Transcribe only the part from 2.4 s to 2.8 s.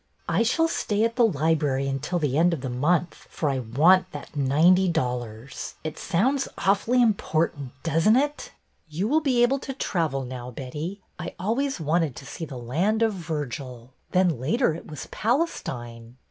of the